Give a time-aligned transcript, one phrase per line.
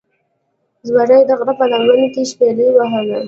[0.87, 3.19] زمرې دغره په لمن کې شپیلۍ وهله